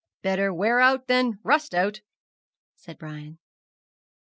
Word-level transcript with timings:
'Better 0.23 0.51
wear 0.51 0.79
out 0.79 1.05
than 1.05 1.37
rust 1.43 1.75
out,' 1.75 2.01
said 2.75 2.97
Brian. 2.97 3.37